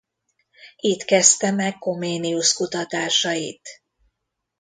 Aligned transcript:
Itt 0.79 1.03
kezdte 1.03 1.51
meg 1.51 1.77
Comenius-kutatásait. 1.77 3.69